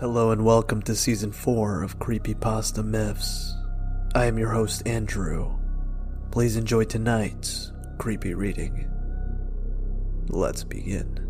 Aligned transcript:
Hello 0.00 0.30
and 0.30 0.42
welcome 0.46 0.80
to 0.84 0.94
season 0.94 1.30
4 1.30 1.82
of 1.82 1.98
Creepypasta 1.98 2.82
Myths. 2.82 3.54
I 4.14 4.24
am 4.24 4.38
your 4.38 4.48
host, 4.48 4.88
Andrew. 4.88 5.58
Please 6.30 6.56
enjoy 6.56 6.84
tonight's 6.84 7.70
creepy 7.98 8.32
reading. 8.32 8.90
Let's 10.30 10.64
begin. 10.64 11.29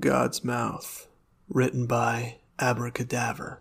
God's 0.00 0.44
Mouth, 0.44 1.08
written 1.48 1.86
by 1.86 2.36
Abracadaver. 2.58 3.58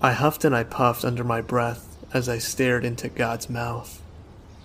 I 0.00 0.12
huffed 0.12 0.44
and 0.44 0.54
I 0.54 0.62
puffed 0.62 1.04
under 1.04 1.24
my 1.24 1.40
breath 1.40 1.96
as 2.14 2.28
I 2.28 2.38
stared 2.38 2.84
into 2.84 3.08
God's 3.08 3.50
mouth. 3.50 4.00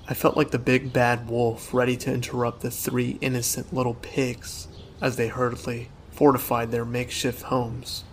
I 0.07 0.13
felt 0.13 0.37
like 0.37 0.51
the 0.51 0.59
big 0.59 0.93
bad 0.93 1.27
wolf 1.27 1.73
ready 1.73 1.97
to 1.97 2.13
interrupt 2.13 2.61
the 2.61 2.69
three 2.69 3.17
innocent 3.19 3.73
little 3.73 3.95
pigs 3.95 4.67
as 5.01 5.15
they 5.15 5.29
hurriedly 5.29 5.89
fortified 6.11 6.69
their 6.69 6.85
makeshift 6.85 7.43
homes. 7.43 8.03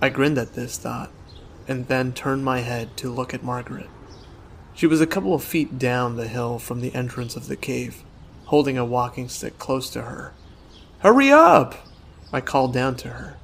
I 0.00 0.08
grinned 0.08 0.38
at 0.38 0.54
this 0.54 0.78
thought 0.78 1.10
and 1.68 1.88
then 1.88 2.14
turned 2.14 2.44
my 2.44 2.60
head 2.60 2.96
to 2.98 3.12
look 3.12 3.34
at 3.34 3.44
Margaret. 3.44 3.90
She 4.72 4.86
was 4.86 5.02
a 5.02 5.06
couple 5.06 5.34
of 5.34 5.44
feet 5.44 5.78
down 5.78 6.16
the 6.16 6.28
hill 6.28 6.58
from 6.58 6.80
the 6.80 6.94
entrance 6.94 7.36
of 7.36 7.46
the 7.46 7.56
cave 7.56 8.02
holding 8.50 8.76
a 8.76 8.84
walking 8.84 9.28
stick 9.28 9.60
close 9.60 9.88
to 9.90 10.02
her. 10.02 10.32
Hurry 10.98 11.30
up! 11.30 11.86
I 12.32 12.40
called 12.40 12.74
down 12.74 12.96
to 12.96 13.10
her. 13.10 13.36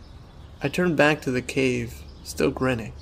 I 0.60 0.68
turned 0.68 0.96
back 0.96 1.20
to 1.20 1.30
the 1.30 1.40
cave, 1.40 2.02
still 2.24 2.50
grinning. 2.50 2.92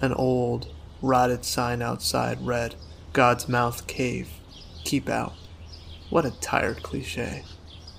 An 0.00 0.12
old, 0.14 0.66
rotted 1.00 1.44
sign 1.44 1.80
outside 1.80 2.44
read, 2.44 2.74
God's 3.12 3.48
Mouth 3.48 3.86
Cave. 3.86 4.30
Keep 4.82 5.08
out. 5.08 5.34
What 6.10 6.26
a 6.26 6.32
tired 6.40 6.82
cliche. 6.82 7.44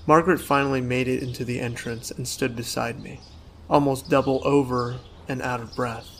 Margaret 0.06 0.38
finally 0.38 0.82
made 0.82 1.08
it 1.08 1.22
into 1.22 1.46
the 1.46 1.60
entrance 1.60 2.10
and 2.10 2.28
stood 2.28 2.54
beside 2.54 3.02
me, 3.02 3.20
almost 3.70 4.10
double 4.10 4.42
over 4.46 4.98
and 5.26 5.40
out 5.40 5.60
of 5.60 5.74
breath. 5.74 6.10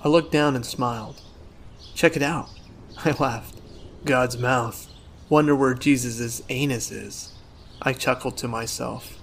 I 0.00 0.06
looked 0.06 0.30
down 0.30 0.54
and 0.54 0.64
smiled. 0.64 1.22
Check 1.96 2.14
it 2.14 2.22
out. 2.22 2.50
I 3.04 3.16
laughed. 3.18 3.60
God's 4.04 4.38
mouth. 4.38 4.89
Wonder 5.30 5.54
where 5.54 5.74
Jesus' 5.74 6.42
anus 6.48 6.90
is. 6.90 7.30
I 7.80 7.92
chuckled 7.92 8.36
to 8.38 8.48
myself. 8.48 9.16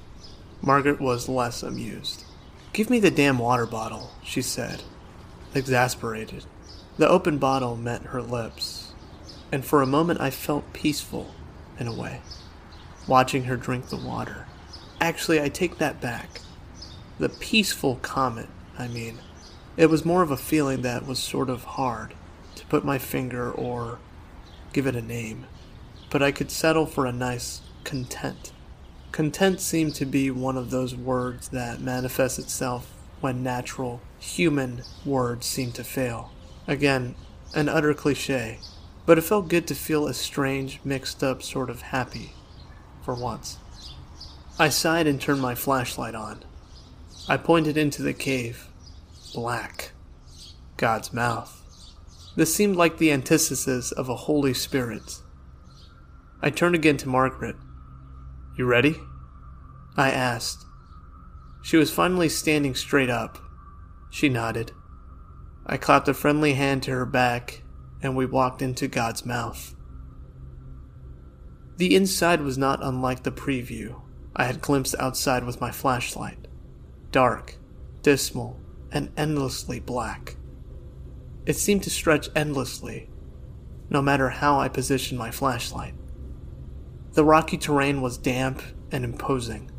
Margaret 0.61 1.01
was 1.01 1.27
less 1.27 1.61
amused. 1.61 2.23
Give 2.71 2.89
me 2.89 3.01
the 3.01 3.11
damn 3.11 3.39
water 3.39 3.65
bottle, 3.65 4.11
she 4.23 4.41
said, 4.41 4.83
exasperated. 5.53 6.45
The 6.97 7.09
open 7.09 7.39
bottle 7.39 7.75
met 7.75 8.03
her 8.03 8.21
lips, 8.21 8.93
and 9.51 9.65
for 9.65 9.81
a 9.81 9.85
moment 9.85 10.21
I 10.21 10.29
felt 10.29 10.71
peaceful, 10.71 11.35
in 11.77 11.87
a 11.87 11.93
way, 11.93 12.21
watching 13.05 13.43
her 13.43 13.57
drink 13.57 13.89
the 13.89 13.97
water. 13.97 14.47
Actually, 15.01 15.41
I 15.41 15.49
take 15.49 15.77
that 15.79 15.99
back. 15.99 16.39
The 17.19 17.27
peaceful 17.27 17.97
comment, 17.97 18.49
I 18.79 18.87
mean. 18.87 19.19
It 19.75 19.89
was 19.89 20.05
more 20.05 20.21
of 20.21 20.31
a 20.31 20.37
feeling 20.37 20.83
that 20.83 21.05
was 21.05 21.19
sort 21.19 21.49
of 21.49 21.65
hard 21.65 22.13
to 22.55 22.65
put 22.67 22.85
my 22.85 22.97
finger 22.97 23.51
or 23.51 23.99
give 24.71 24.87
it 24.87 24.95
a 24.95 25.01
name 25.01 25.47
but 26.09 26.23
I 26.23 26.31
could 26.31 26.51
settle 26.51 26.85
for 26.85 27.05
a 27.05 27.11
nice 27.11 27.61
content. 27.83 28.51
Content 29.11 29.59
seemed 29.59 29.95
to 29.95 30.05
be 30.05 30.29
one 30.29 30.57
of 30.57 30.69
those 30.69 30.95
words 30.95 31.49
that 31.49 31.81
manifests 31.81 32.39
itself 32.39 32.93
when 33.19 33.41
natural, 33.43 34.01
human 34.19 34.83
words 35.05 35.45
seem 35.45 35.71
to 35.71 35.83
fail. 35.83 36.31
Again, 36.67 37.15
an 37.55 37.69
utter 37.69 37.93
cliche, 37.93 38.59
but 39.05 39.17
it 39.17 39.23
felt 39.23 39.47
good 39.47 39.65
to 39.67 39.75
feel 39.75 40.07
a 40.07 40.13
strange, 40.13 40.79
mixed 40.83 41.23
up 41.23 41.41
sort 41.41 41.69
of 41.69 41.81
happy, 41.81 42.33
for 43.01 43.15
once. 43.15 43.57
I 44.59 44.69
sighed 44.69 45.07
and 45.07 45.19
turned 45.19 45.41
my 45.41 45.55
flashlight 45.55 46.15
on. 46.15 46.43
I 47.27 47.37
pointed 47.37 47.77
into 47.77 48.01
the 48.01 48.13
cave. 48.13 48.67
Black. 49.33 49.91
God's 50.77 51.11
mouth. 51.11 51.63
This 52.35 52.53
seemed 52.53 52.75
like 52.75 52.97
the 52.97 53.11
antithesis 53.11 53.91
of 53.91 54.09
a 54.09 54.15
Holy 54.15 54.53
Spirit 54.53 55.21
I 56.41 56.49
turned 56.49 56.75
again 56.75 56.97
to 56.97 57.09
Margaret. 57.09 57.55
You 58.57 58.65
ready? 58.65 58.95
I 59.95 60.11
asked. 60.11 60.65
She 61.63 61.77
was 61.77 61.91
finally 61.91 62.29
standing 62.29 62.75
straight 62.75 63.09
up. 63.09 63.39
She 64.09 64.29
nodded. 64.29 64.71
I 65.65 65.77
clapped 65.77 66.07
a 66.07 66.13
friendly 66.13 66.53
hand 66.53 66.83
to 66.83 66.91
her 66.91 67.05
back, 67.05 67.63
and 68.01 68.15
we 68.15 68.25
walked 68.25 68.61
into 68.61 68.87
God's 68.87 69.25
mouth. 69.25 69.75
The 71.77 71.95
inside 71.95 72.41
was 72.41 72.57
not 72.57 72.79
unlike 72.81 73.23
the 73.23 73.31
preview 73.31 74.01
I 74.35 74.45
had 74.45 74.61
glimpsed 74.61 74.95
outside 74.99 75.43
with 75.43 75.59
my 75.59 75.71
flashlight 75.71 76.47
dark, 77.11 77.55
dismal, 78.03 78.59
and 78.91 79.11
endlessly 79.17 79.79
black. 79.79 80.35
It 81.45 81.55
seemed 81.55 81.83
to 81.83 81.89
stretch 81.89 82.29
endlessly, 82.35 83.09
no 83.89 84.01
matter 84.01 84.29
how 84.29 84.59
I 84.59 84.67
positioned 84.67 85.17
my 85.17 85.31
flashlight. 85.31 85.93
The 87.17 87.25
rocky 87.25 87.57
terrain 87.57 88.01
was 88.01 88.19
damp 88.19 88.61
and 88.91 89.03
imposing. 89.03 89.71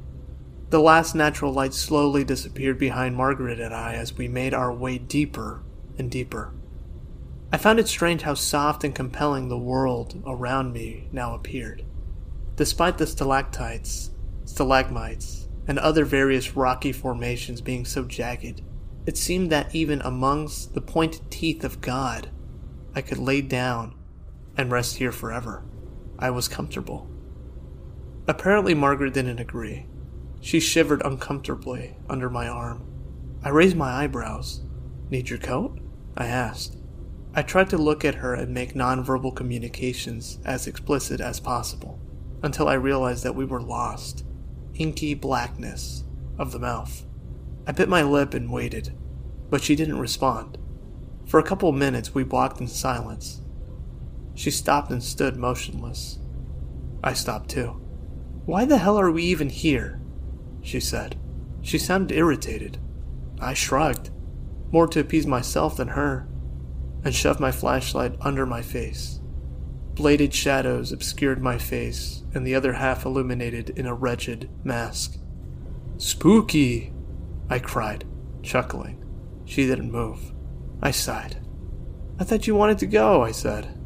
The 0.71 0.81
last 0.81 1.15
natural 1.15 1.53
light 1.53 1.73
slowly 1.73 2.25
disappeared 2.25 2.81
behind 2.81 3.15
Margaret 3.15 3.61
and 3.61 3.73
I 3.73 3.95
as 3.95 4.13
we 4.13 4.27
made 4.27 4.53
our 4.53 4.73
way 4.73 4.99
deeper 4.99 5.63
and 5.97 6.11
deeper. 6.11 6.53
I 7.53 7.57
found 7.57 7.79
it 7.79 7.87
strange 7.87 8.23
how 8.23 8.35
soft 8.35 8.83
and 8.83 8.93
compelling 8.93 9.49
the 9.49 9.57
world 9.57 10.21
around 10.27 10.73
me 10.73 11.09
now 11.13 11.33
appeared. 11.33 11.85
Despite 12.57 12.99
the 12.99 13.07
stalactites, 13.07 14.11
stalagmites, 14.45 15.49
and 15.69 15.79
other 15.79 16.05
various 16.05 16.57
rocky 16.57 16.91
formations 16.91 17.61
being 17.61 17.85
so 17.85 18.03
jagged, 18.03 18.63
it 19.07 19.17
seemed 19.17 19.53
that 19.53 19.73
even 19.73 20.01
amongst 20.01 20.75
the 20.75 20.81
pointed 20.81 21.31
teeth 21.31 21.63
of 21.63 21.81
God, 21.81 22.31
I 22.97 23.01
could 23.01 23.19
lay 23.19 23.43
down 23.43 23.95
and 24.57 24.73
rest 24.73 24.97
here 24.97 25.13
forever. 25.13 25.63
I 26.19 26.31
was 26.31 26.49
comfortable. 26.49 27.09
Apparently, 28.29 28.75
Margaret 28.75 29.15
didn't 29.15 29.41
agree. 29.41 29.87
She 30.43 30.61
shivered 30.61 31.01
uncomfortably 31.03 31.97
under 32.11 32.29
my 32.29 32.47
arm. 32.47 32.85
I 33.43 33.49
raised 33.49 33.77
my 33.77 33.91
eyebrows. 33.91 34.61
Need 35.09 35.31
your 35.31 35.39
coat? 35.39 35.81
I 36.15 36.27
asked. 36.27 36.77
I 37.35 37.41
tried 37.41 37.71
to 37.71 37.79
look 37.79 38.05
at 38.05 38.17
her 38.17 38.35
and 38.35 38.53
make 38.53 38.75
nonverbal 38.75 39.35
communications 39.35 40.41
as 40.45 40.67
explicit 40.67 41.23
as 41.23 41.41
possible, 41.41 41.99
until 42.43 42.69
I 42.69 42.75
realized 42.75 43.25
that 43.25 43.35
we 43.35 43.47
were 43.47 43.63
lost. 43.63 44.25
Inky 44.75 45.15
blackness 45.15 46.05
of 46.39 46.53
the 46.53 46.59
mouth. 46.59 47.07
I 47.67 47.73
bit 47.73 47.89
my 47.89 48.03
lip 48.03 48.35
and 48.35 48.53
waited, 48.53 48.93
but 49.49 49.63
she 49.63 49.75
didn't 49.75 49.99
respond. 49.99 50.59
For 51.27 51.41
a 51.41 51.45
couple 51.45 51.71
of 51.71 51.75
minutes, 51.77 52.15
we 52.15 52.25
walked 52.25 52.61
in 52.61 52.69
silence. 52.69 53.41
She 54.35 54.51
stopped 54.51 54.91
and 54.91 55.03
stood 55.03 55.37
motionless. 55.37 56.19
I 57.03 57.15
stopped 57.15 57.49
too. 57.49 57.81
Why 58.49 58.65
the 58.65 58.79
hell 58.79 58.99
are 58.99 59.11
we 59.11 59.25
even 59.25 59.51
here? 59.51 60.01
She 60.63 60.81
said. 60.81 61.17
She 61.61 61.77
sounded 61.77 62.17
irritated. 62.17 62.79
I 63.39 63.53
shrugged, 63.53 64.09
more 64.71 64.87
to 64.87 65.01
appease 65.01 65.27
myself 65.27 65.77
than 65.77 65.89
her. 65.89 66.27
and 67.05 67.15
shoved 67.15 67.41
my 67.41 67.53
flashlight 67.53 68.17
under 68.23 68.47
my 68.47 68.63
face. 68.63 69.21
Bladed 69.93 70.33
shadows 70.33 70.93
obscured 70.93 71.43
my 71.43 71.59
face, 71.59 72.25
and 72.33 72.47
the 72.47 72.55
other 72.55 72.73
half 72.73 73.05
illuminated 73.05 73.79
in 73.79 73.85
a 73.85 73.93
wretched 73.93 74.49
mask. 74.65 75.19
Spooky! 75.99 76.95
I 77.51 77.59
cried, 77.59 78.07
chuckling. 78.43 79.05
She 79.45 79.67
didn't 79.67 79.93
move. 79.93 80.33
I 80.81 80.91
sighed. 80.91 81.37
I 82.19 82.25
thought 82.25 82.47
you 82.47 82.55
wanted 82.55 82.79
to 82.79 82.87
go, 82.87 83.23
I 83.23 83.31
said. 83.31 83.79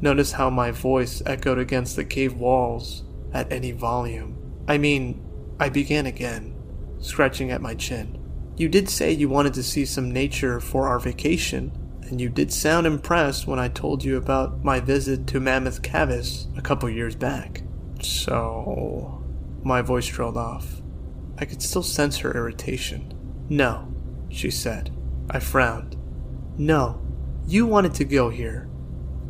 Notice 0.00 0.32
how 0.32 0.48
my 0.48 0.70
voice 0.70 1.22
echoed 1.26 1.58
against 1.58 1.96
the 1.96 2.04
cave 2.04 2.32
walls 2.32 3.05
at 3.36 3.52
any 3.52 3.72
volume. 3.72 4.64
I 4.66 4.78
mean, 4.78 5.22
I 5.60 5.68
began 5.68 6.06
again, 6.06 6.56
scratching 6.98 7.50
at 7.50 7.60
my 7.60 7.74
chin. 7.74 8.18
You 8.56 8.68
did 8.68 8.88
say 8.88 9.12
you 9.12 9.28
wanted 9.28 9.54
to 9.54 9.62
see 9.62 9.84
some 9.84 10.10
nature 10.10 10.60
for 10.60 10.88
our 10.88 10.98
vacation, 10.98 11.70
and 12.02 12.20
you 12.20 12.30
did 12.30 12.50
sound 12.52 12.86
impressed 12.86 13.46
when 13.46 13.58
I 13.58 13.68
told 13.68 14.02
you 14.02 14.16
about 14.16 14.64
my 14.64 14.80
visit 14.80 15.26
to 15.28 15.40
Mammoth 15.40 15.82
Caves 15.82 16.48
a 16.56 16.62
couple 16.62 16.88
years 16.88 17.14
back. 17.14 17.62
So. 18.00 19.22
My 19.62 19.82
voice 19.82 20.06
trailed 20.06 20.36
off. 20.36 20.80
I 21.38 21.44
could 21.44 21.60
still 21.60 21.82
sense 21.82 22.18
her 22.18 22.32
irritation. 22.34 23.12
No, 23.48 23.92
she 24.30 24.50
said. 24.50 24.96
I 25.28 25.40
frowned. 25.40 25.96
No, 26.56 27.02
you 27.46 27.66
wanted 27.66 27.92
to 27.94 28.04
go 28.04 28.30
here. 28.30 28.68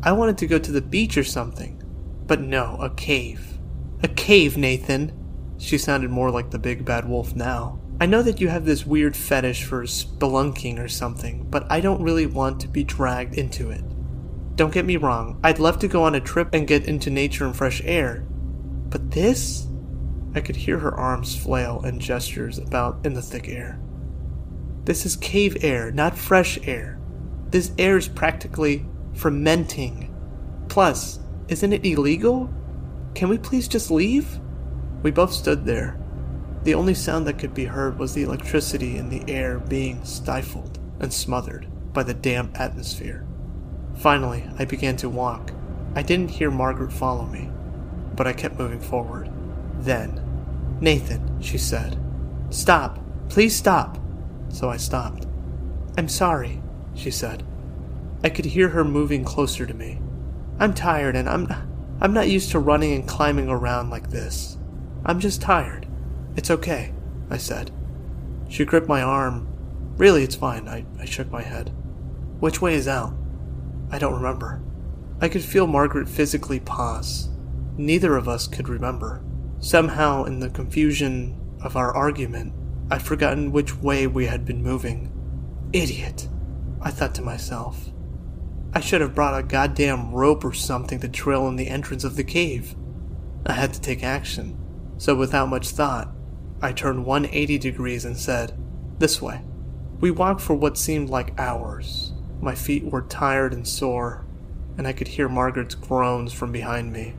I 0.03 0.11
wanted 0.11 0.37
to 0.37 0.47
go 0.47 0.59
to 0.59 0.71
the 0.71 0.81
beach 0.81 1.17
or 1.17 1.23
something. 1.23 1.81
But 2.27 2.41
no, 2.41 2.77
a 2.79 2.89
cave. 2.91 3.56
A 4.03 4.07
cave, 4.07 4.57
Nathan. 4.57 5.11
She 5.57 5.77
sounded 5.77 6.11
more 6.11 6.29
like 6.29 6.51
the 6.51 6.59
big 6.59 6.85
bad 6.85 7.07
wolf 7.09 7.35
now. 7.35 7.79
I 7.99 8.05
know 8.05 8.21
that 8.21 8.39
you 8.39 8.47
have 8.47 8.65
this 8.65 8.85
weird 8.85 9.17
fetish 9.17 9.63
for 9.63 9.83
spelunking 9.83 10.77
or 10.77 10.87
something, 10.87 11.47
but 11.49 11.65
I 11.71 11.79
don't 11.79 12.03
really 12.03 12.27
want 12.27 12.59
to 12.61 12.67
be 12.67 12.83
dragged 12.83 13.35
into 13.35 13.71
it. 13.71 13.83
Don't 14.55 14.73
get 14.73 14.85
me 14.85 14.97
wrong, 14.97 15.39
I'd 15.43 15.57
love 15.57 15.79
to 15.79 15.87
go 15.87 16.03
on 16.03 16.13
a 16.13 16.19
trip 16.19 16.49
and 16.53 16.67
get 16.67 16.85
into 16.85 17.09
nature 17.09 17.45
and 17.45 17.55
fresh 17.55 17.81
air. 17.83 18.23
But 18.89 19.11
this? 19.11 19.67
I 20.35 20.41
could 20.41 20.55
hear 20.55 20.77
her 20.77 20.93
arms 20.93 21.35
flail 21.35 21.81
and 21.83 21.99
gestures 21.99 22.59
about 22.59 23.03
in 23.03 23.13
the 23.13 23.21
thick 23.23 23.49
air. 23.49 23.79
This 24.85 25.05
is 25.05 25.15
cave 25.15 25.57
air, 25.61 25.91
not 25.91 26.15
fresh 26.15 26.59
air. 26.67 26.99
This 27.49 27.71
air 27.79 27.97
is 27.97 28.07
practically 28.07 28.85
fermenting. 29.13 30.13
Plus, 30.69 31.19
isn't 31.47 31.73
it 31.73 31.85
illegal? 31.85 32.53
Can 33.17 33.29
we 33.29 33.39
please 33.39 33.67
just 33.67 33.89
leave? 33.89 34.39
We 35.01 35.09
both 35.09 35.33
stood 35.33 35.65
there. 35.65 35.99
The 36.61 36.75
only 36.75 36.93
sound 36.93 37.25
that 37.25 37.39
could 37.39 37.51
be 37.51 37.65
heard 37.65 37.97
was 37.97 38.13
the 38.13 38.21
electricity 38.21 38.95
in 38.95 39.09
the 39.09 39.23
air 39.27 39.57
being 39.57 40.05
stifled 40.05 40.77
and 40.99 41.11
smothered 41.11 41.65
by 41.93 42.03
the 42.03 42.13
damp 42.13 42.59
atmosphere. 42.59 43.25
Finally, 43.95 44.47
I 44.59 44.65
began 44.65 44.97
to 44.97 45.09
walk. 45.09 45.51
I 45.95 46.03
didn't 46.03 46.29
hear 46.29 46.51
Margaret 46.51 46.93
follow 46.93 47.25
me, 47.25 47.49
but 48.15 48.27
I 48.27 48.33
kept 48.33 48.59
moving 48.59 48.81
forward. 48.81 49.31
Then, 49.79 50.21
Nathan, 50.79 51.41
she 51.41 51.57
said, 51.57 51.97
Stop! 52.51 52.99
Please 53.29 53.55
stop! 53.55 53.97
So 54.49 54.69
I 54.69 54.77
stopped. 54.77 55.25
I'm 55.97 56.07
sorry, 56.07 56.61
she 56.93 57.09
said. 57.09 57.41
I 58.23 58.29
could 58.29 58.45
hear 58.45 58.69
her 58.69 58.83
moving 58.83 59.23
closer 59.23 59.65
to 59.65 59.73
me. 59.73 59.99
I'm 60.59 60.75
tired 60.75 61.15
and 61.15 61.27
I'm 61.27 61.47
I'm 61.99 62.13
not 62.13 62.29
used 62.29 62.51
to 62.51 62.59
running 62.59 62.93
and 62.93 63.07
climbing 63.07 63.49
around 63.49 63.89
like 63.89 64.09
this. 64.09 64.57
I'm 65.05 65.19
just 65.19 65.41
tired. 65.41 65.87
It's 66.35 66.51
okay, 66.51 66.93
I 67.29 67.37
said. 67.37 67.71
She 68.49 68.65
gripped 68.65 68.87
my 68.87 69.01
arm. 69.01 69.47
Really, 69.97 70.23
it's 70.23 70.35
fine, 70.35 70.67
I, 70.67 70.85
I 70.99 71.05
shook 71.05 71.31
my 71.31 71.41
head. 71.41 71.71
Which 72.39 72.61
way 72.61 72.75
is 72.75 72.87
out? 72.87 73.13
I 73.89 73.97
don't 73.97 74.13
remember. 74.13 74.61
I 75.19 75.27
could 75.27 75.43
feel 75.43 75.65
Margaret 75.65 76.07
physically 76.07 76.59
pause. 76.59 77.29
Neither 77.77 78.15
of 78.15 78.27
us 78.27 78.47
could 78.47 78.69
remember. 78.69 79.23
Somehow, 79.59 80.25
in 80.25 80.39
the 80.39 80.49
confusion 80.49 81.35
of 81.63 81.75
our 81.75 81.95
argument, 81.95 82.53
I'd 82.91 83.01
forgotten 83.01 83.51
which 83.51 83.75
way 83.75 84.05
we 84.05 84.27
had 84.27 84.45
been 84.45 84.61
moving. 84.61 85.11
Idiot, 85.73 86.27
I 86.81 86.91
thought 86.91 87.15
to 87.15 87.23
myself. 87.23 87.89
I 88.73 88.79
should 88.79 89.01
have 89.01 89.15
brought 89.15 89.39
a 89.39 89.43
goddamn 89.43 90.11
rope 90.11 90.43
or 90.43 90.53
something 90.53 90.99
to 90.99 91.09
trail 91.09 91.47
in 91.47 91.55
the 91.55 91.67
entrance 91.67 92.03
of 92.03 92.15
the 92.15 92.23
cave. 92.23 92.75
I 93.45 93.53
had 93.53 93.73
to 93.73 93.81
take 93.81 94.03
action, 94.03 94.57
so 94.97 95.15
without 95.15 95.49
much 95.49 95.69
thought, 95.69 96.13
I 96.61 96.73
turned 96.73 97.05
180 97.05 97.57
degrees 97.57 98.03
and 98.03 98.17
said, 98.17 98.57
This 98.99 99.21
way. 99.21 99.41
We 99.99 100.11
walked 100.11 100.41
for 100.41 100.53
what 100.53 100.77
seemed 100.77 101.09
like 101.09 101.39
hours. 101.39 102.13
My 102.41 102.53
feet 102.55 102.83
were 102.83 103.01
tired 103.01 103.53
and 103.53 103.67
sore, 103.67 104.25
and 104.77 104.87
I 104.87 104.93
could 104.93 105.07
hear 105.07 105.29
Margaret's 105.29 105.75
groans 105.75 106.33
from 106.33 106.51
behind 106.51 106.91
me. 106.91 107.15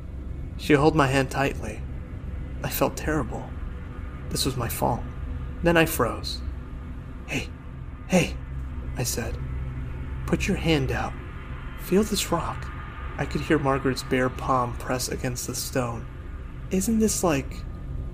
She 0.58 0.74
held 0.74 0.94
my 0.94 1.06
hand 1.06 1.30
tightly. 1.30 1.80
I 2.62 2.68
felt 2.68 2.96
terrible. 2.96 3.48
This 4.30 4.44
was 4.44 4.56
my 4.56 4.68
fault. 4.68 5.00
Then 5.62 5.76
I 5.76 5.86
froze. 5.86 6.40
Hey, 7.26 7.48
hey, 8.08 8.34
I 8.96 9.02
said. 9.02 9.36
Put 10.26 10.46
your 10.46 10.56
hand 10.56 10.92
out. 10.92 11.12
Feel 11.88 12.02
this 12.02 12.30
rock. 12.30 12.66
I 13.16 13.24
could 13.24 13.40
hear 13.40 13.58
Margaret's 13.58 14.02
bare 14.02 14.28
palm 14.28 14.76
press 14.76 15.08
against 15.08 15.46
the 15.46 15.54
stone. 15.54 16.04
Isn't 16.70 16.98
this 16.98 17.24
like 17.24 17.64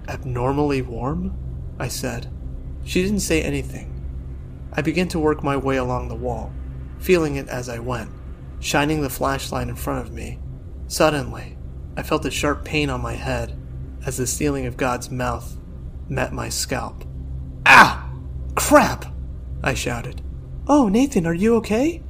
abnormally 0.07 0.81
warm? 0.81 1.37
I 1.77 1.89
said. 1.89 2.33
She 2.85 3.03
didn't 3.03 3.19
say 3.19 3.43
anything. 3.43 3.91
I 4.73 4.81
began 4.81 5.09
to 5.09 5.19
work 5.19 5.43
my 5.43 5.57
way 5.57 5.75
along 5.75 6.07
the 6.07 6.15
wall, 6.15 6.53
feeling 7.01 7.35
it 7.35 7.49
as 7.49 7.69
I 7.69 7.81
went, 7.81 8.11
shining 8.61 9.03
the 9.03 9.11
flashlight 9.11 9.67
in 9.67 9.75
front 9.75 10.07
of 10.07 10.15
me. 10.15 10.39
Suddenly, 10.87 11.59
I 11.97 12.05
felt 12.05 12.25
a 12.27 12.31
sharp 12.31 12.65
pain 12.65 12.91
on 12.91 13.01
my 13.01 13.15
head 13.15 13.59
as 14.07 14.19
the 14.19 14.27
ceiling 14.29 14.67
of 14.67 14.77
God's 14.77 15.11
mouth 15.11 15.57
met 16.09 16.33
my 16.33 16.49
scalp. 16.49 17.05
Ah! 17.67 18.09
Crap! 18.55 19.07
I 19.65 19.75
shouted. 19.75 20.23
Oh, 20.69 20.89
Nathan, 20.89 21.27
are 21.27 21.35
you 21.35 21.57
okay? 21.57 22.05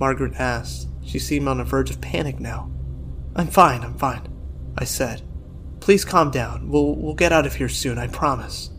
Margaret 0.00 0.34
asked. 0.40 0.88
She 1.04 1.18
seemed 1.18 1.48
on 1.48 1.58
the 1.58 1.64
verge 1.64 1.90
of 1.90 2.00
panic 2.00 2.40
now. 2.40 2.70
I'm 3.36 3.48
fine, 3.48 3.82
I'm 3.82 3.96
fine, 3.96 4.28
I 4.76 4.84
said. 4.84 5.22
Please 5.80 6.04
calm 6.04 6.30
down. 6.30 6.68
We'll, 6.70 6.94
we'll 6.96 7.14
get 7.14 7.32
out 7.32 7.46
of 7.46 7.56
here 7.56 7.68
soon, 7.68 7.98
I 7.98 8.06
promise. 8.06 8.70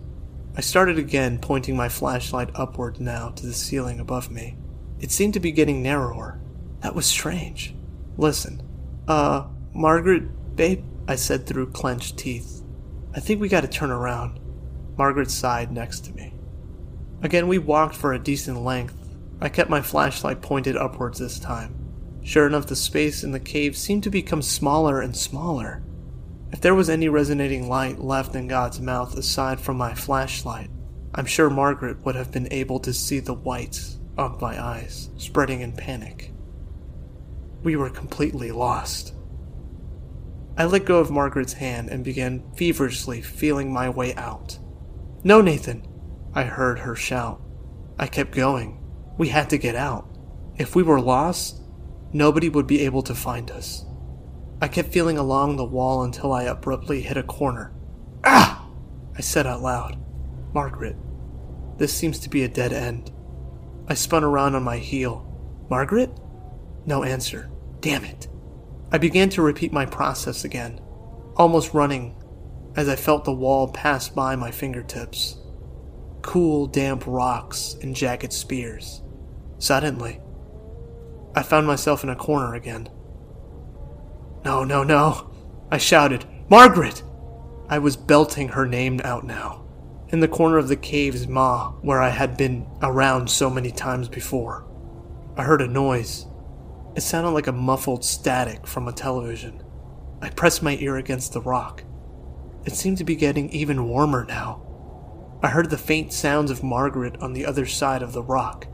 I 0.57 0.61
started 0.61 0.97
again, 0.97 1.37
pointing 1.39 1.75
my 1.75 1.89
flashlight 1.89 2.49
upward 2.55 2.99
now 2.99 3.29
to 3.29 3.45
the 3.45 3.53
ceiling 3.53 3.99
above 3.99 4.31
me. 4.31 4.57
It 4.99 5.11
seemed 5.11 5.33
to 5.33 5.39
be 5.39 5.51
getting 5.51 5.83
narrower. 5.83 6.39
That 6.79 6.95
was 6.95 7.05
strange. 7.05 7.75
Listen, 8.17 8.61
uh, 9.07 9.47
Margaret, 9.73 10.55
babe, 10.55 10.83
I 11.07 11.15
said 11.15 11.45
through 11.45 11.71
clenched 11.71 12.17
teeth. 12.17 12.63
I 13.13 13.19
think 13.19 13.39
we 13.39 13.49
gotta 13.49 13.67
turn 13.67 13.91
around. 13.91 14.39
Margaret 14.97 15.29
sighed 15.29 15.71
next 15.71 16.05
to 16.05 16.13
me. 16.13 16.33
Again, 17.21 17.47
we 17.47 17.57
walked 17.57 17.95
for 17.95 18.13
a 18.13 18.19
decent 18.19 18.63
length. 18.63 18.95
I 19.41 19.49
kept 19.49 19.69
my 19.69 19.81
flashlight 19.81 20.41
pointed 20.41 20.77
upwards 20.77 21.19
this 21.19 21.39
time. 21.39 21.84
Sure 22.25 22.47
enough, 22.47 22.65
the 22.65 22.75
space 22.75 23.23
in 23.23 23.33
the 23.33 23.39
cave 23.39 23.77
seemed 23.77 24.01
to 24.01 24.09
become 24.09 24.41
smaller 24.41 24.99
and 24.99 25.15
smaller. 25.15 25.83
If 26.51 26.59
there 26.59 26.73
was 26.73 26.89
any 26.89 27.07
resonating 27.07 27.69
light 27.69 27.99
left 27.99 28.33
in 28.33 28.47
God's 28.47 28.81
mouth 28.81 29.15
aside 29.15 29.59
from 29.59 29.77
my 29.77 29.93
flashlight, 29.93 30.71
I'm 31.13 31.27
sure 31.27 31.51
Margaret 31.51 32.03
would 32.03 32.15
have 32.15 32.31
been 32.31 32.51
able 32.51 32.79
to 32.79 32.93
see 32.93 33.19
the 33.19 33.35
whites 33.35 33.99
of 34.17 34.41
my 34.41 34.59
eyes 34.59 35.11
spreading 35.17 35.61
in 35.61 35.73
panic. 35.73 36.31
We 37.61 37.75
were 37.75 37.91
completely 37.91 38.51
lost. 38.51 39.13
I 40.57 40.65
let 40.65 40.85
go 40.85 40.97
of 40.97 41.11
Margaret's 41.11 41.53
hand 41.53 41.89
and 41.89 42.03
began 42.03 42.43
feverishly 42.55 43.21
feeling 43.21 43.71
my 43.71 43.87
way 43.87 44.15
out. 44.15 44.57
No, 45.23 45.41
Nathan! 45.41 45.87
I 46.33 46.45
heard 46.45 46.79
her 46.79 46.95
shout. 46.95 47.39
I 47.99 48.07
kept 48.07 48.31
going. 48.31 48.83
We 49.15 49.27
had 49.27 49.51
to 49.51 49.59
get 49.59 49.75
out. 49.75 50.07
If 50.57 50.75
we 50.75 50.81
were 50.81 50.99
lost, 50.99 51.61
nobody 52.15 52.47
would 52.47 52.65
be 52.65 52.79
able 52.79 53.03
to 53.03 53.13
find 53.13 53.51
us. 53.51 53.85
I 54.61 54.69
kept 54.69 54.93
feeling 54.93 55.17
along 55.17 55.57
the 55.57 55.65
wall 55.65 56.03
until 56.03 56.31
I 56.31 56.43
abruptly 56.43 57.01
hit 57.01 57.17
a 57.17 57.23
corner. 57.23 57.73
Ah! 58.23 58.69
I 59.17 59.21
said 59.21 59.45
out 59.45 59.61
loud. 59.61 59.97
Margaret, 60.53 60.95
this 61.77 61.93
seems 61.93 62.17
to 62.19 62.29
be 62.29 62.43
a 62.43 62.47
dead 62.47 62.71
end. 62.71 63.11
I 63.89 63.95
spun 63.95 64.23
around 64.23 64.55
on 64.55 64.63
my 64.63 64.77
heel. 64.77 65.29
Margaret? 65.69 66.09
No 66.85 67.03
answer. 67.03 67.49
Damn 67.81 68.05
it. 68.05 68.29
I 68.93 68.97
began 68.97 69.29
to 69.31 69.41
repeat 69.41 69.73
my 69.73 69.85
process 69.85 70.45
again, 70.45 70.79
almost 71.35 71.73
running, 71.73 72.15
as 72.77 72.87
I 72.87 72.95
felt 72.95 73.25
the 73.25 73.33
wall 73.33 73.67
pass 73.67 74.07
by 74.07 74.37
my 74.37 74.51
fingertips. 74.51 75.37
Cool, 76.21 76.67
damp 76.67 77.03
rocks 77.05 77.75
and 77.81 77.93
jagged 77.93 78.31
spears. 78.31 79.01
Suddenly, 79.57 80.21
I 81.35 81.43
found 81.43 81.67
myself 81.67 82.03
in 82.03 82.09
a 82.09 82.15
corner 82.15 82.55
again. 82.55 82.89
No, 84.45 84.63
no, 84.63 84.83
no. 84.83 85.31
I 85.69 85.77
shouted, 85.77 86.25
Margaret! 86.49 87.03
I 87.67 87.79
was 87.79 87.97
belting 87.97 88.49
her 88.49 88.65
name 88.65 89.01
out 89.03 89.25
now, 89.25 89.65
in 90.09 90.21
the 90.21 90.27
corner 90.27 90.57
of 90.57 90.67
the 90.67 90.75
cave's 90.75 91.27
maw 91.27 91.71
where 91.81 92.01
I 92.01 92.09
had 92.09 92.37
been 92.37 92.67
around 92.81 93.29
so 93.29 93.49
many 93.49 93.71
times 93.71 94.07
before. 94.07 94.65
I 95.35 95.43
heard 95.43 95.61
a 95.61 95.67
noise, 95.67 96.27
It 96.95 97.01
sounded 97.01 97.31
like 97.31 97.47
a 97.47 97.51
muffled 97.51 98.05
static 98.05 98.65
from 98.65 98.87
a 98.87 98.93
television. 98.93 99.61
I 100.21 100.29
pressed 100.29 100.63
my 100.63 100.77
ear 100.77 100.95
against 100.95 101.33
the 101.33 101.41
rock. 101.41 101.83
It 102.63 102.73
seemed 102.73 102.99
to 102.99 103.03
be 103.03 103.17
getting 103.17 103.49
even 103.49 103.89
warmer 103.89 104.23
now. 104.25 104.61
I 105.43 105.49
heard 105.49 105.69
the 105.69 105.77
faint 105.77 106.13
sounds 106.13 106.49
of 106.49 106.63
Margaret 106.63 107.17
on 107.21 107.33
the 107.33 107.45
other 107.45 107.65
side 107.65 108.01
of 108.01 108.13
the 108.13 108.23
rock. 108.23 108.67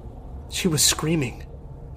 She 0.49 0.67
was 0.67 0.83
screaming. 0.83 1.45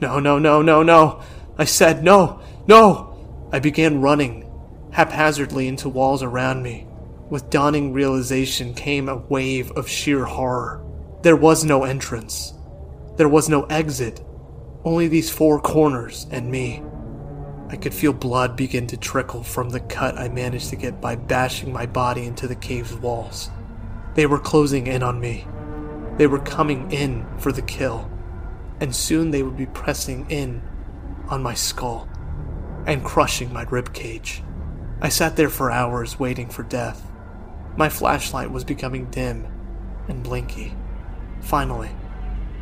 No, 0.00 0.18
no, 0.18 0.38
no, 0.38 0.62
no, 0.62 0.82
no. 0.82 1.22
I 1.56 1.64
said, 1.64 2.02
no, 2.02 2.40
no. 2.66 3.48
I 3.52 3.58
began 3.58 4.00
running 4.00 4.50
haphazardly 4.92 5.66
into 5.66 5.88
walls 5.88 6.22
around 6.22 6.62
me. 6.62 6.86
With 7.28 7.50
dawning 7.50 7.92
realization 7.92 8.74
came 8.74 9.08
a 9.08 9.16
wave 9.16 9.70
of 9.72 9.88
sheer 9.88 10.24
horror. 10.24 10.84
There 11.22 11.36
was 11.36 11.64
no 11.64 11.84
entrance. 11.84 12.54
There 13.16 13.28
was 13.28 13.48
no 13.48 13.64
exit. 13.64 14.22
Only 14.84 15.08
these 15.08 15.30
four 15.30 15.60
corners 15.60 16.26
and 16.30 16.50
me. 16.50 16.82
I 17.68 17.76
could 17.76 17.94
feel 17.94 18.12
blood 18.12 18.56
begin 18.56 18.86
to 18.88 18.96
trickle 18.96 19.42
from 19.42 19.70
the 19.70 19.80
cut 19.80 20.16
I 20.18 20.28
managed 20.28 20.70
to 20.70 20.76
get 20.76 21.00
by 21.00 21.16
bashing 21.16 21.72
my 21.72 21.86
body 21.86 22.24
into 22.26 22.46
the 22.46 22.54
cave's 22.54 22.94
walls. 22.94 23.50
They 24.14 24.26
were 24.26 24.38
closing 24.38 24.86
in 24.86 25.02
on 25.02 25.18
me. 25.18 25.46
They 26.18 26.28
were 26.28 26.38
coming 26.38 26.92
in 26.92 27.26
for 27.38 27.50
the 27.50 27.62
kill. 27.62 28.08
And 28.80 28.94
soon 28.94 29.30
they 29.30 29.42
would 29.42 29.56
be 29.56 29.66
pressing 29.66 30.30
in 30.30 30.62
on 31.28 31.42
my 31.42 31.54
skull 31.54 32.08
and 32.86 33.04
crushing 33.04 33.52
my 33.52 33.62
rib 33.62 33.92
cage. 33.92 34.42
I 35.00 35.08
sat 35.08 35.36
there 35.36 35.48
for 35.48 35.70
hours 35.70 36.18
waiting 36.18 36.48
for 36.48 36.62
death. 36.62 37.10
My 37.76 37.88
flashlight 37.88 38.50
was 38.50 38.64
becoming 38.64 39.06
dim 39.10 39.46
and 40.08 40.22
blinky. 40.22 40.74
Finally, 41.40 41.90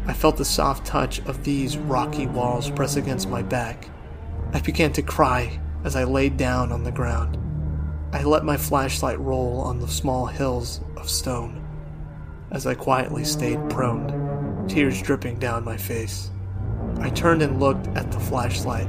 I 0.07 0.13
felt 0.13 0.37
the 0.37 0.45
soft 0.45 0.87
touch 0.87 1.21
of 1.21 1.45
these 1.45 1.77
rocky 1.77 2.27
walls 2.27 2.71
press 2.71 2.97
against 2.97 3.29
my 3.29 3.43
back. 3.43 3.89
I 4.53 4.61
began 4.61 4.93
to 4.95 5.03
cry 5.03 5.61
as 5.85 5.97
I 5.97 6.05
laid 6.05 6.37
down 6.37 6.73
on 6.73 6.85
the 6.85 6.93
ground. 6.93 7.39
I 8.13 8.23
let 8.25 8.45
my 8.45 8.57
flashlight 8.57 9.19
roll 9.21 9.61
on 9.61 9.79
the 9.79 9.89
small 9.89 10.27
hills 10.27 10.81
of 10.97 11.09
stone 11.09 11.63
as 12.51 12.67
I 12.67 12.75
quietly 12.75 13.25
stayed 13.25 13.71
prone, 13.71 14.07
tears 14.69 15.01
dripping 15.03 15.39
down 15.39 15.65
my 15.65 15.77
face. 15.77 16.31
I 16.99 17.11
turned 17.11 17.43
and 17.43 17.61
looked 17.61 17.89
at 17.89 18.11
the 18.13 18.21
flashlight. 18.21 18.89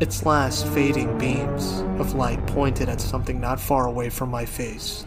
Its 0.00 0.24
last 0.24 0.66
fading 0.68 1.18
beams 1.18 1.80
of 2.00 2.14
light 2.14 2.46
pointed 2.46 2.88
at 2.88 3.00
something 3.00 3.40
not 3.40 3.60
far 3.60 3.86
away 3.86 4.10
from 4.10 4.30
my 4.30 4.44
face. 4.44 5.06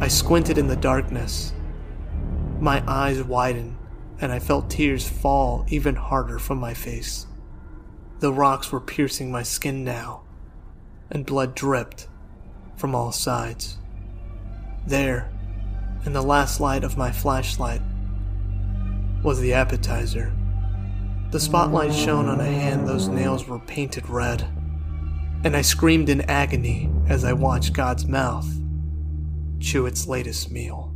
I 0.00 0.08
squinted 0.08 0.58
in 0.58 0.66
the 0.66 0.76
darkness. 0.76 1.52
My 2.60 2.82
eyes 2.86 3.22
widened 3.22 3.78
and 4.20 4.32
I 4.32 4.38
felt 4.38 4.70
tears 4.70 5.08
fall 5.08 5.64
even 5.68 5.94
harder 5.94 6.38
from 6.38 6.58
my 6.58 6.74
face. 6.74 7.26
The 8.20 8.32
rocks 8.32 8.72
were 8.72 8.80
piercing 8.80 9.30
my 9.30 9.44
skin 9.44 9.84
now, 9.84 10.22
and 11.10 11.24
blood 11.24 11.54
dripped 11.54 12.08
from 12.76 12.94
all 12.94 13.12
sides. 13.12 13.78
There, 14.86 15.30
in 16.04 16.12
the 16.12 16.22
last 16.22 16.60
light 16.60 16.82
of 16.82 16.96
my 16.96 17.12
flashlight, 17.12 17.82
was 19.22 19.40
the 19.40 19.52
appetizer. 19.52 20.32
The 21.30 21.40
spotlight 21.40 21.92
shone 21.92 22.28
on 22.28 22.40
a 22.40 22.44
hand 22.44 22.86
those 22.86 23.08
nails 23.08 23.46
were 23.46 23.58
painted 23.58 24.08
red, 24.08 24.42
and 25.44 25.56
I 25.56 25.62
screamed 25.62 26.08
in 26.08 26.22
agony 26.22 26.90
as 27.08 27.24
I 27.24 27.32
watched 27.32 27.72
God's 27.72 28.06
mouth 28.06 28.48
chew 29.60 29.86
its 29.86 30.06
latest 30.06 30.50
meal. 30.50 30.94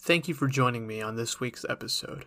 Thank 0.00 0.26
you 0.26 0.34
for 0.34 0.48
joining 0.48 0.86
me 0.86 1.00
on 1.00 1.16
this 1.16 1.38
week's 1.38 1.64
episode. 1.68 2.26